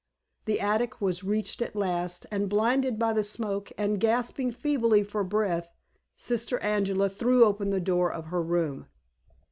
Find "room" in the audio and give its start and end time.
8.41-8.87